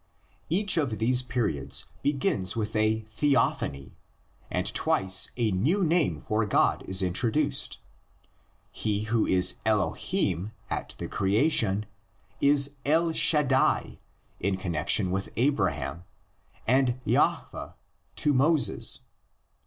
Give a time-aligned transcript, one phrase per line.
[0.49, 3.97] Each of these periods begins with a theophany,
[4.49, 7.77] and twice a new name for God is introduced.
[8.71, 11.85] He who is Elohim at the crea tion
[12.41, 13.99] is El Shaddai
[14.39, 16.05] in connexion with Abraham
[16.65, 17.75] and Jahveh
[18.15, 19.01] to Moses.